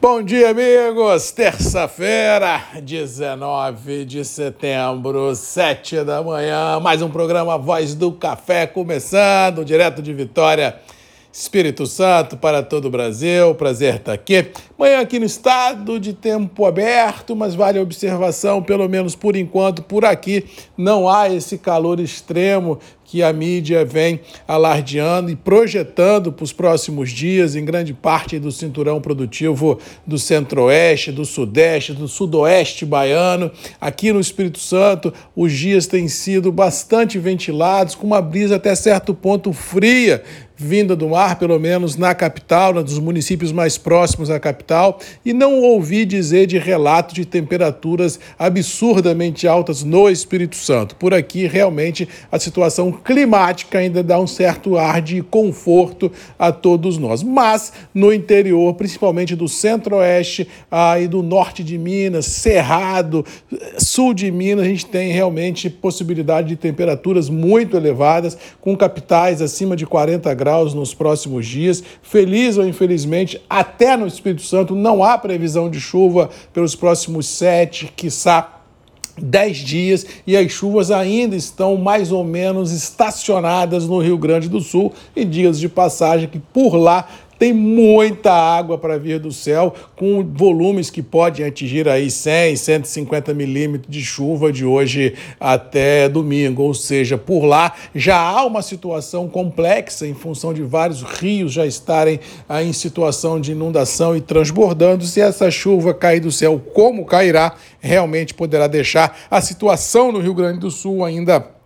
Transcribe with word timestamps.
Bom 0.00 0.22
dia, 0.22 0.48
amigos! 0.48 1.30
Terça-feira, 1.30 2.62
19 2.82 4.06
de 4.06 4.24
setembro, 4.24 5.36
7 5.36 6.04
da 6.04 6.22
manhã, 6.22 6.80
mais 6.80 7.02
um 7.02 7.10
programa 7.10 7.58
Voz 7.58 7.94
do 7.94 8.10
Café 8.10 8.66
começando, 8.66 9.62
direto 9.62 10.00
de 10.00 10.14
Vitória, 10.14 10.80
Espírito 11.32 11.86
Santo 11.86 12.36
para 12.36 12.62
todo 12.62 12.86
o 12.86 12.90
Brasil. 12.90 13.54
Prazer 13.54 13.96
estar 13.96 14.12
aqui. 14.12 14.46
Manhã 14.76 15.00
aqui 15.00 15.18
no 15.18 15.26
estado 15.26 16.00
de 16.00 16.12
tempo 16.12 16.66
aberto, 16.66 17.36
mas 17.36 17.54
vale 17.54 17.78
a 17.78 17.82
observação, 17.82 18.62
pelo 18.62 18.88
menos 18.88 19.14
por 19.14 19.36
enquanto, 19.36 19.82
por 19.82 20.04
aqui 20.04 20.44
não 20.76 21.08
há 21.08 21.28
esse 21.28 21.56
calor 21.56 22.00
extremo 22.00 22.80
que 23.10 23.24
a 23.24 23.32
mídia 23.32 23.84
vem 23.84 24.20
alardeando 24.46 25.32
e 25.32 25.36
projetando 25.36 26.32
para 26.32 26.44
os 26.44 26.52
próximos 26.52 27.10
dias 27.10 27.56
em 27.56 27.64
grande 27.64 27.92
parte 27.92 28.38
do 28.38 28.52
cinturão 28.52 29.00
produtivo 29.00 29.80
do 30.06 30.16
centro-oeste, 30.16 31.10
do 31.10 31.24
sudeste, 31.24 31.92
do 31.92 32.06
sudoeste 32.06 32.86
baiano. 32.86 33.50
Aqui 33.80 34.12
no 34.12 34.20
Espírito 34.20 34.60
Santo, 34.60 35.12
os 35.34 35.52
dias 35.52 35.88
têm 35.88 36.06
sido 36.06 36.52
bastante 36.52 37.18
ventilados, 37.18 37.96
com 37.96 38.06
uma 38.06 38.22
brisa 38.22 38.54
até 38.54 38.76
certo 38.76 39.12
ponto 39.12 39.52
fria, 39.52 40.22
vinda 40.60 40.94
do 40.94 41.08
mar, 41.08 41.38
pelo 41.38 41.58
menos 41.58 41.96
na 41.96 42.14
capital, 42.14 42.74
nos 42.74 42.98
municípios 42.98 43.50
mais 43.50 43.78
próximos 43.78 44.28
à 44.28 44.38
capital, 44.38 45.00
e 45.24 45.32
não 45.32 45.60
ouvi 45.62 46.04
dizer 46.04 46.46
de 46.46 46.58
relato 46.58 47.14
de 47.14 47.24
temperaturas 47.24 48.20
absurdamente 48.38 49.48
altas 49.48 49.82
no 49.82 50.10
Espírito 50.10 50.56
Santo. 50.56 50.94
Por 50.96 51.14
aqui, 51.14 51.46
realmente, 51.46 52.06
a 52.30 52.38
situação 52.38 52.92
climática 52.92 53.78
ainda 53.78 54.02
dá 54.02 54.20
um 54.20 54.26
certo 54.26 54.76
ar 54.76 55.00
de 55.00 55.22
conforto 55.22 56.12
a 56.38 56.52
todos 56.52 56.98
nós. 56.98 57.22
Mas 57.22 57.72
no 57.94 58.12
interior, 58.12 58.74
principalmente 58.74 59.34
do 59.34 59.48
centro-oeste 59.48 60.46
ah, 60.70 61.00
e 61.00 61.08
do 61.08 61.22
norte 61.22 61.64
de 61.64 61.78
Minas, 61.78 62.26
Cerrado, 62.26 63.24
sul 63.78 64.12
de 64.12 64.30
Minas, 64.30 64.66
a 64.66 64.68
gente 64.68 64.84
tem 64.84 65.10
realmente 65.10 65.70
possibilidade 65.70 66.48
de 66.48 66.56
temperaturas 66.56 67.30
muito 67.30 67.78
elevadas, 67.78 68.36
com 68.60 68.76
capitais 68.76 69.40
acima 69.40 69.74
de 69.74 69.86
40 69.86 70.34
graus 70.34 70.49
nos 70.74 70.94
próximos 70.94 71.46
dias. 71.46 71.82
Feliz 72.02 72.56
ou 72.56 72.66
infelizmente, 72.66 73.40
até 73.48 73.96
no 73.96 74.06
Espírito 74.06 74.42
Santo 74.42 74.74
não 74.74 75.02
há 75.02 75.16
previsão 75.18 75.70
de 75.70 75.80
chuva 75.80 76.30
pelos 76.52 76.74
próximos 76.74 77.26
sete, 77.26 77.92
quiçá 77.96 78.60
10 79.20 79.56
dias 79.58 80.06
e 80.26 80.36
as 80.36 80.50
chuvas 80.50 80.90
ainda 80.90 81.36
estão 81.36 81.76
mais 81.76 82.10
ou 82.10 82.24
menos 82.24 82.72
estacionadas 82.72 83.86
no 83.86 83.98
Rio 83.98 84.16
Grande 84.16 84.48
do 84.48 84.60
Sul. 84.60 84.92
E 85.14 85.24
dias 85.24 85.58
de 85.58 85.68
passagem 85.68 86.28
que 86.28 86.38
por 86.38 86.74
lá 86.74 87.06
tem 87.40 87.54
muita 87.54 88.30
água 88.30 88.76
para 88.76 88.98
vir 88.98 89.18
do 89.18 89.32
céu, 89.32 89.74
com 89.96 90.22
volumes 90.22 90.90
que 90.90 91.02
podem 91.02 91.46
atingir 91.46 91.88
aí 91.88 92.10
100, 92.10 92.54
150 92.54 93.32
milímetros 93.32 93.90
de 93.90 94.04
chuva 94.04 94.52
de 94.52 94.62
hoje 94.62 95.14
até 95.40 96.06
domingo. 96.06 96.64
Ou 96.64 96.74
seja, 96.74 97.16
por 97.16 97.46
lá 97.46 97.72
já 97.94 98.18
há 98.18 98.44
uma 98.44 98.60
situação 98.60 99.26
complexa 99.26 100.06
em 100.06 100.12
função 100.12 100.52
de 100.52 100.62
vários 100.62 101.00
rios 101.00 101.54
já 101.54 101.64
estarem 101.64 102.20
aí 102.46 102.68
em 102.68 102.74
situação 102.74 103.40
de 103.40 103.52
inundação 103.52 104.14
e 104.14 104.20
transbordando. 104.20 105.06
Se 105.06 105.22
essa 105.22 105.50
chuva 105.50 105.94
cair 105.94 106.20
do 106.20 106.30
céu, 106.30 106.60
como 106.74 107.06
cairá, 107.06 107.54
realmente 107.80 108.34
poderá 108.34 108.66
deixar 108.66 109.18
a 109.30 109.40
situação 109.40 110.12
no 110.12 110.18
Rio 110.20 110.34
Grande 110.34 110.58
do 110.58 110.70
Sul 110.70 111.02
ainda 111.02 111.58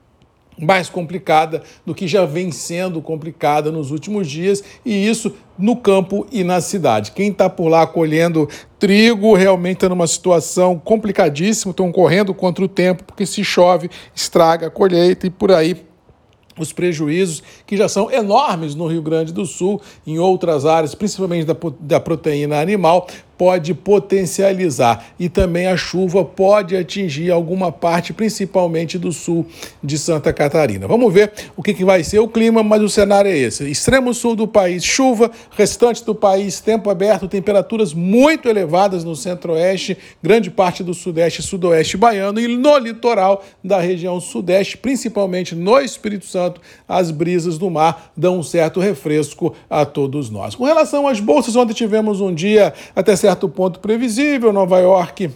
mais 0.58 0.88
complicada 0.88 1.62
do 1.84 1.94
que 1.94 2.06
já 2.06 2.24
vem 2.24 2.50
sendo 2.50 3.00
complicada 3.02 3.70
nos 3.70 3.90
últimos 3.90 4.28
dias, 4.28 4.62
e 4.84 5.08
isso 5.08 5.34
no 5.58 5.76
campo 5.76 6.26
e 6.30 6.42
na 6.44 6.60
cidade. 6.60 7.12
Quem 7.12 7.30
está 7.30 7.48
por 7.48 7.68
lá 7.68 7.86
colhendo 7.86 8.48
trigo 8.78 9.34
realmente 9.34 9.76
está 9.76 9.88
numa 9.88 10.06
situação 10.06 10.78
complicadíssima, 10.78 11.70
estão 11.70 11.90
correndo 11.90 12.34
contra 12.34 12.64
o 12.64 12.68
tempo, 12.68 13.04
porque 13.04 13.26
se 13.26 13.44
chove, 13.44 13.90
estraga 14.14 14.66
a 14.66 14.70
colheita 14.70 15.26
e 15.26 15.30
por 15.30 15.52
aí 15.52 15.84
os 16.58 16.72
prejuízos 16.72 17.42
que 17.66 17.76
já 17.76 17.88
são 17.88 18.10
enormes 18.10 18.74
no 18.74 18.86
Rio 18.86 19.02
Grande 19.02 19.32
do 19.32 19.44
Sul, 19.44 19.80
em 20.06 20.18
outras 20.18 20.64
áreas, 20.64 20.94
principalmente 20.94 21.46
da, 21.46 21.56
da 21.80 22.00
proteína 22.00 22.60
animal, 22.60 23.08
pode 23.36 23.74
potencializar 23.74 25.12
e 25.18 25.28
também 25.28 25.66
a 25.66 25.76
chuva 25.76 26.24
pode 26.24 26.76
atingir 26.76 27.30
alguma 27.30 27.70
parte, 27.70 28.12
principalmente 28.12 28.98
do 28.98 29.12
sul 29.12 29.46
de 29.82 29.98
Santa 29.98 30.32
Catarina. 30.32 30.86
Vamos 30.86 31.12
ver 31.12 31.32
o 31.56 31.62
que, 31.62 31.74
que 31.74 31.84
vai 31.84 32.02
ser 32.04 32.18
o 32.18 32.28
clima, 32.28 32.62
mas 32.62 32.82
o 32.82 32.88
cenário 32.88 33.30
é 33.30 33.36
esse: 33.36 33.68
extremo 33.68 34.14
sul 34.14 34.36
do 34.36 34.46
país, 34.46 34.84
chuva, 34.84 35.30
restante 35.50 36.04
do 36.04 36.14
país, 36.14 36.60
tempo 36.60 36.90
aberto, 36.90 37.28
temperaturas 37.28 37.92
muito 37.92 38.48
elevadas 38.48 39.04
no 39.04 39.16
centro-oeste, 39.16 39.96
grande 40.22 40.50
parte 40.50 40.82
do 40.82 40.94
sudeste 40.94 41.40
e 41.40 41.44
sudoeste 41.44 41.96
baiano 41.96 42.40
e 42.40 42.48
no 42.48 42.78
litoral 42.78 43.44
da 43.62 43.80
região 43.80 44.20
sudeste, 44.20 44.76
principalmente 44.76 45.54
no 45.54 45.80
Espírito 45.80 46.26
Santo, 46.26 46.60
as 46.88 47.10
brisas 47.10 47.58
do 47.58 47.70
mar 47.70 48.12
dão 48.16 48.38
um 48.38 48.42
certo 48.42 48.80
refresco 48.80 49.54
a 49.68 49.84
todos 49.84 50.30
nós. 50.30 50.54
Com 50.54 50.64
relação 50.64 51.08
às 51.08 51.20
bolsas, 51.20 51.56
ontem 51.56 51.74
tivemos 51.74 52.20
um 52.20 52.32
dia 52.32 52.72
até 52.94 53.16
certo 53.16 53.33
ponto 53.36 53.80
previsível. 53.80 54.52
Nova 54.52 54.78
York 54.78 55.30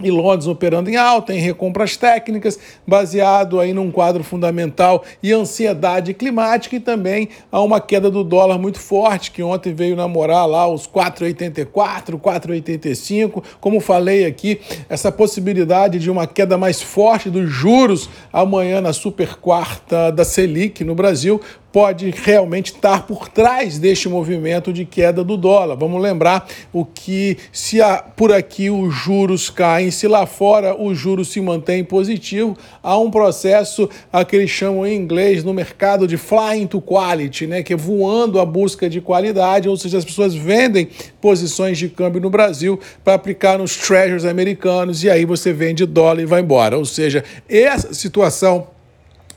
e 0.00 0.10
Londres 0.10 0.46
operando 0.46 0.90
em 0.90 0.96
alta, 0.96 1.32
em 1.32 1.38
recompras 1.38 1.96
técnicas, 1.96 2.58
baseado 2.86 3.58
aí 3.58 3.72
num 3.72 3.90
quadro 3.90 4.22
fundamental 4.22 5.02
e 5.22 5.32
ansiedade 5.32 6.12
climática 6.12 6.76
e 6.76 6.80
também 6.80 7.30
a 7.50 7.60
uma 7.62 7.80
queda 7.80 8.10
do 8.10 8.22
dólar 8.22 8.58
muito 8.58 8.78
forte, 8.78 9.30
que 9.30 9.42
ontem 9.42 9.72
veio 9.72 9.96
namorar 9.96 10.46
lá 10.46 10.68
os 10.68 10.86
4,84, 10.86 12.20
4,85. 12.20 13.42
Como 13.58 13.80
falei 13.80 14.26
aqui, 14.26 14.60
essa 14.88 15.10
possibilidade 15.10 15.98
de 15.98 16.10
uma 16.10 16.26
queda 16.26 16.58
mais 16.58 16.82
forte 16.82 17.30
dos 17.30 17.48
juros 17.50 18.10
amanhã 18.32 18.80
na 18.80 18.92
super 18.92 19.36
quarta 19.36 20.10
da 20.10 20.24
Selic 20.24 20.84
no 20.84 20.94
Brasil 20.94 21.40
pode 21.72 22.10
realmente 22.10 22.72
estar 22.72 23.06
por 23.06 23.28
trás 23.28 23.78
deste 23.78 24.08
movimento 24.08 24.72
de 24.72 24.84
queda 24.84 25.22
do 25.22 25.36
dólar. 25.36 25.76
Vamos 25.76 26.00
lembrar 26.00 26.48
o 26.72 26.84
que 26.84 27.36
se 27.52 27.78
por 28.16 28.32
aqui 28.32 28.70
os 28.70 28.94
juros 28.94 29.50
caem, 29.50 29.90
se 29.90 30.08
lá 30.08 30.26
fora 30.26 30.74
o 30.80 30.94
juros 30.94 31.28
se 31.28 31.40
mantém 31.40 31.84
positivo, 31.84 32.56
há 32.82 32.98
um 32.98 33.10
processo 33.10 33.88
a 34.12 34.24
que 34.24 34.36
eles 34.36 34.50
chamam 34.50 34.86
em 34.86 34.96
inglês 34.96 35.44
no 35.44 35.52
mercado 35.52 36.06
de 36.06 36.16
flying 36.16 36.66
to 36.66 36.80
quality, 36.80 37.46
né, 37.46 37.62
que 37.62 37.72
é 37.72 37.76
voando 37.76 38.40
à 38.40 38.44
busca 38.44 38.88
de 38.88 39.00
qualidade, 39.00 39.68
ou 39.68 39.76
seja, 39.76 39.98
as 39.98 40.04
pessoas 40.04 40.34
vendem 40.34 40.88
posições 41.20 41.78
de 41.78 41.88
câmbio 41.88 42.20
no 42.20 42.30
Brasil 42.30 42.80
para 43.04 43.14
aplicar 43.14 43.58
nos 43.58 43.76
treasures 43.76 44.24
americanos 44.24 45.04
e 45.04 45.10
aí 45.10 45.24
você 45.24 45.52
vende 45.52 45.84
dólar 45.84 46.22
e 46.22 46.26
vai 46.26 46.40
embora. 46.40 46.78
Ou 46.78 46.84
seja, 46.84 47.24
essa 47.48 47.92
situação 47.92 48.68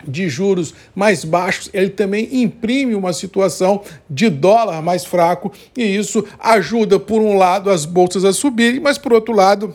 de 0.07 0.29
juros 0.29 0.73
mais 0.95 1.25
baixos, 1.25 1.69
ele 1.73 1.89
também 1.89 2.41
imprime 2.41 2.95
uma 2.95 3.13
situação 3.13 3.81
de 4.09 4.29
dólar 4.29 4.81
mais 4.81 5.05
fraco 5.05 5.51
e 5.75 5.83
isso 5.83 6.25
ajuda, 6.39 6.99
por 6.99 7.21
um 7.21 7.37
lado, 7.37 7.69
as 7.69 7.85
bolsas 7.85 8.23
a 8.23 8.33
subirem, 8.33 8.79
mas 8.79 8.97
por 8.97 9.13
outro 9.13 9.33
lado, 9.33 9.73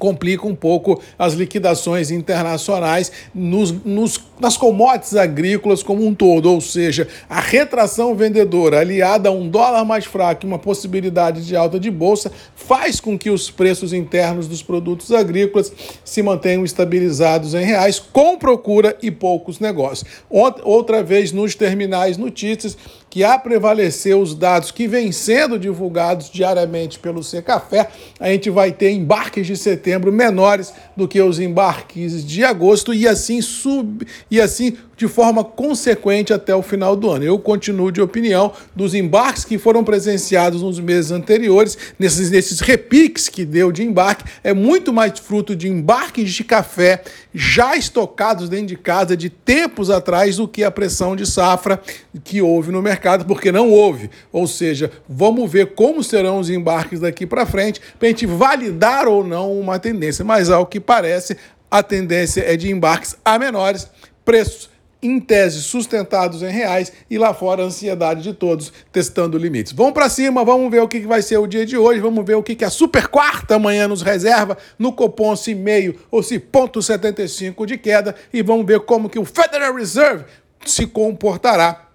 complica 0.00 0.48
um 0.48 0.54
pouco 0.54 1.00
as 1.18 1.34
liquidações 1.34 2.10
internacionais 2.10 3.12
nos, 3.32 3.70
nos, 3.84 4.18
nas 4.40 4.56
commodities 4.56 5.14
agrícolas 5.14 5.82
como 5.82 6.04
um 6.04 6.14
todo, 6.14 6.50
ou 6.50 6.60
seja, 6.60 7.06
a 7.28 7.38
retração 7.38 8.14
vendedora 8.16 8.80
aliada 8.80 9.28
a 9.28 9.32
um 9.32 9.48
dólar 9.48 9.84
mais 9.84 10.06
fraco 10.06 10.44
e 10.44 10.48
uma 10.48 10.58
possibilidade 10.58 11.46
de 11.46 11.54
alta 11.54 11.78
de 11.78 11.90
bolsa 11.90 12.32
faz 12.56 12.98
com 12.98 13.18
que 13.18 13.30
os 13.30 13.50
preços 13.50 13.92
internos 13.92 14.48
dos 14.48 14.62
produtos 14.62 15.12
agrícolas 15.12 15.70
se 16.02 16.22
mantenham 16.22 16.64
estabilizados 16.64 17.52
em 17.54 17.64
reais, 17.64 17.98
com 17.98 18.38
procura 18.38 18.96
e 19.02 19.10
poucos 19.10 19.60
negócios. 19.60 20.08
Outra 20.30 21.02
vez 21.02 21.30
nos 21.30 21.54
terminais 21.54 22.16
notícias, 22.16 22.78
que 23.10 23.24
a 23.24 23.36
prevalecer 23.36 24.16
os 24.16 24.36
dados 24.36 24.70
que 24.70 24.86
vêm 24.86 25.10
sendo 25.10 25.58
divulgados 25.58 26.30
diariamente 26.30 26.98
pelo 26.98 27.24
Secafé, 27.24 27.88
a 28.20 28.28
gente 28.28 28.48
vai 28.48 28.70
ter 28.70 28.92
embarques 28.92 29.48
de 29.48 29.56
setembro 29.56 30.12
menores 30.12 30.72
do 30.96 31.08
que 31.08 31.20
os 31.20 31.40
embarques 31.40 32.24
de 32.24 32.44
agosto 32.44 32.94
e 32.94 33.08
assim 33.08 33.42
sub 33.42 34.06
e 34.30 34.40
assim 34.40 34.76
de 35.00 35.08
forma 35.08 35.42
consequente 35.42 36.30
até 36.30 36.54
o 36.54 36.60
final 36.62 36.94
do 36.94 37.10
ano. 37.10 37.24
Eu 37.24 37.38
continuo 37.38 37.90
de 37.90 38.02
opinião 38.02 38.52
dos 38.76 38.94
embarques 38.94 39.46
que 39.46 39.56
foram 39.56 39.82
presenciados 39.82 40.60
nos 40.60 40.78
meses 40.78 41.10
anteriores, 41.10 41.78
nesses, 41.98 42.30
nesses 42.30 42.60
repiques 42.60 43.26
que 43.26 43.46
deu 43.46 43.72
de 43.72 43.82
embarque, 43.82 44.24
é 44.44 44.52
muito 44.52 44.92
mais 44.92 45.18
fruto 45.18 45.56
de 45.56 45.68
embarques 45.68 46.30
de 46.30 46.44
café 46.44 47.02
já 47.32 47.74
estocados 47.76 48.50
dentro 48.50 48.66
de 48.66 48.76
casa 48.76 49.16
de 49.16 49.30
tempos 49.30 49.88
atrás 49.88 50.36
do 50.36 50.46
que 50.46 50.62
a 50.62 50.70
pressão 50.70 51.16
de 51.16 51.24
safra 51.24 51.80
que 52.22 52.42
houve 52.42 52.70
no 52.70 52.82
mercado, 52.82 52.99
porque 53.24 53.50
não 53.50 53.70
houve. 53.70 54.10
Ou 54.32 54.46
seja, 54.46 54.90
vamos 55.08 55.50
ver 55.50 55.74
como 55.74 56.02
serão 56.02 56.38
os 56.38 56.50
embarques 56.50 57.00
daqui 57.00 57.26
para 57.26 57.46
frente 57.46 57.80
para 57.98 58.08
a 58.08 58.10
gente 58.10 58.26
validar 58.26 59.08
ou 59.08 59.24
não 59.24 59.58
uma 59.58 59.78
tendência. 59.78 60.24
Mas 60.24 60.50
ao 60.50 60.66
que 60.66 60.78
parece, 60.78 61.36
a 61.70 61.82
tendência 61.82 62.42
é 62.46 62.56
de 62.56 62.70
embarques 62.70 63.16
a 63.24 63.38
menores 63.38 63.88
preços 64.24 64.70
em 65.02 65.18
tese 65.18 65.62
sustentados 65.62 66.42
em 66.42 66.50
reais 66.50 66.92
e 67.08 67.16
lá 67.16 67.32
fora 67.32 67.62
a 67.62 67.66
ansiedade 67.66 68.22
de 68.22 68.34
todos 68.34 68.72
testando 68.92 69.38
limites. 69.38 69.72
Vamos 69.72 69.92
para 69.92 70.08
cima, 70.08 70.44
vamos 70.44 70.70
ver 70.70 70.80
o 70.80 70.88
que 70.88 71.00
vai 71.00 71.22
ser 71.22 71.38
o 71.38 71.46
dia 71.46 71.64
de 71.64 71.76
hoje, 71.76 72.00
vamos 72.00 72.24
ver 72.24 72.34
o 72.34 72.42
que 72.42 72.64
a 72.64 72.70
super 72.70 73.08
quarta 73.08 73.54
amanhã 73.54 73.88
nos 73.88 74.02
reserva 74.02 74.58
no 74.78 74.92
Copom 74.92 75.34
se 75.34 75.54
meio 75.54 75.98
ou 76.10 76.22
se 76.22 76.38
ponto 76.38 76.82
75 76.82 77.66
de 77.66 77.78
queda 77.78 78.14
e 78.32 78.42
vamos 78.42 78.66
ver 78.66 78.80
como 78.80 79.08
que 79.08 79.18
o 79.18 79.24
Federal 79.24 79.74
Reserve 79.74 80.24
se 80.64 80.86
comportará 80.86 81.89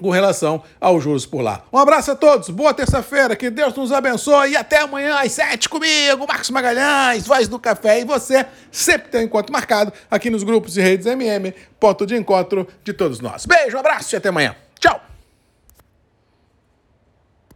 com 0.00 0.10
relação 0.10 0.62
aos 0.80 1.02
juros 1.02 1.26
por 1.26 1.40
lá. 1.40 1.62
Um 1.72 1.78
abraço 1.78 2.10
a 2.10 2.16
todos, 2.16 2.50
boa 2.50 2.74
terça-feira, 2.74 3.36
que 3.36 3.50
Deus 3.50 3.74
nos 3.74 3.92
abençoe 3.92 4.50
e 4.50 4.56
até 4.56 4.80
amanhã 4.80 5.18
às 5.18 5.32
sete 5.32 5.68
comigo, 5.68 6.26
Marcos 6.26 6.50
Magalhães, 6.50 7.26
Voz 7.26 7.48
do 7.48 7.58
Café 7.58 8.00
e 8.00 8.04
você 8.04 8.44
sempre 8.70 9.08
tem 9.08 9.22
um 9.22 9.24
encontro 9.24 9.52
marcado 9.52 9.92
aqui 10.10 10.30
nos 10.30 10.42
grupos 10.42 10.76
e 10.76 10.80
redes 10.80 11.06
MM, 11.06 11.54
ponto 11.78 12.06
de 12.06 12.16
encontro 12.16 12.66
de 12.82 12.92
todos 12.92 13.20
nós. 13.20 13.46
Beijo, 13.46 13.78
abraço 13.78 14.14
e 14.14 14.16
até 14.16 14.28
amanhã. 14.28 14.54
Tchau! 14.78 15.13